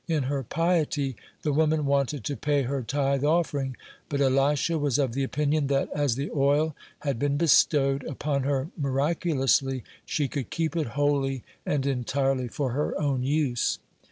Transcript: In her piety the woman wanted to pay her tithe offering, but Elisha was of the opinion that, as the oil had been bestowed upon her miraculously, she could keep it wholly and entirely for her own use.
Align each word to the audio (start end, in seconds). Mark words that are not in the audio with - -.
In 0.07 0.23
her 0.23 0.41
piety 0.41 1.15
the 1.43 1.53
woman 1.53 1.85
wanted 1.85 2.23
to 2.23 2.35
pay 2.35 2.63
her 2.63 2.81
tithe 2.81 3.23
offering, 3.23 3.77
but 4.09 4.19
Elisha 4.19 4.79
was 4.79 4.97
of 4.97 5.13
the 5.13 5.21
opinion 5.21 5.67
that, 5.67 5.89
as 5.93 6.15
the 6.15 6.31
oil 6.31 6.75
had 7.01 7.19
been 7.19 7.37
bestowed 7.37 8.03
upon 8.05 8.41
her 8.41 8.69
miraculously, 8.75 9.83
she 10.03 10.27
could 10.27 10.49
keep 10.49 10.75
it 10.75 10.87
wholly 10.97 11.43
and 11.67 11.85
entirely 11.85 12.47
for 12.47 12.71
her 12.71 12.99
own 12.99 13.21
use. 13.21 13.77